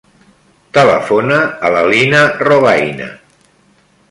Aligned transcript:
Telefona 0.77 1.37
a 1.69 1.71
la 1.75 1.85
Lina 1.93 2.23
Robayna. 2.47 3.13